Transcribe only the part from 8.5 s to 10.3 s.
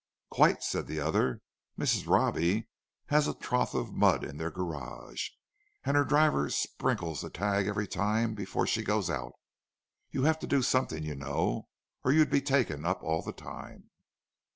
she goes out. You